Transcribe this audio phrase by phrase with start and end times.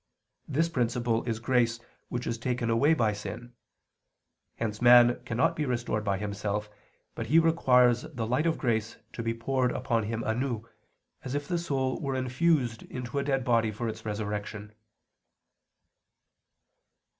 [0.47, 3.53] This principle is grace which is taken away by sin.
[4.55, 6.71] Hence man cannot be restored by himself;
[7.13, 10.67] but he requires the light of grace to be poured upon him anew,
[11.23, 14.73] as if the soul were infused into a dead body for its resurrection.